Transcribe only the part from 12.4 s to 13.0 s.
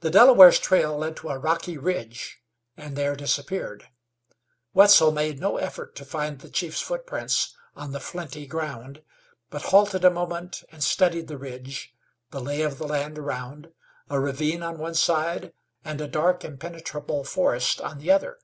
lay of the